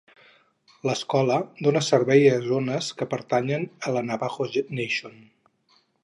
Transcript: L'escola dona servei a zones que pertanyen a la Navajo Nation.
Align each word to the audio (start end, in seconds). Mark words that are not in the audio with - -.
L'escola 0.89 1.35
dona 1.67 1.83
servei 1.87 2.25
a 2.31 2.39
zones 2.45 2.87
que 3.01 3.07
pertanyen 3.11 3.67
a 3.89 3.93
la 3.97 4.03
Navajo 4.09 4.47
Nation. 4.79 5.21